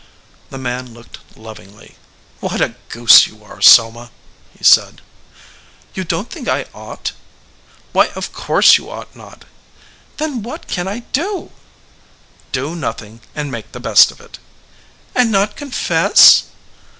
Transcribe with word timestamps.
The 0.49 0.57
man 0.57 0.95
looked 0.95 1.19
lovingly. 1.37 1.93
"What 2.39 2.59
a 2.59 2.73
goose 2.89 3.27
you 3.27 3.43
are, 3.43 3.61
Selma!" 3.61 4.09
he 4.57 4.63
said. 4.63 4.99
"You 5.93 6.03
don 6.03 6.25
t 6.25 6.33
think 6.33 6.47
I 6.47 6.65
ought?" 6.73 7.11
"Why, 7.91 8.07
of 8.15 8.33
course 8.33 8.79
you 8.79 8.89
ought 8.89 9.15
not." 9.15 9.45
"Then 10.17 10.41
what 10.41 10.67
can 10.67 10.87
I 10.87 11.01
do?" 11.13 11.51
"Do 12.51 12.75
nothing, 12.75 13.21
and 13.35 13.51
make 13.51 13.73
the 13.73 13.79
best 13.79 14.09
of 14.09 14.19
it." 14.19 14.39
"And 15.13 15.31
not 15.31 15.55
confess?" 15.55 16.45